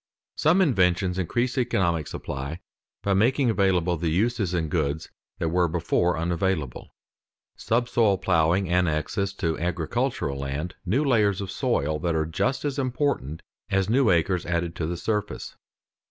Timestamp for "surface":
14.97-15.55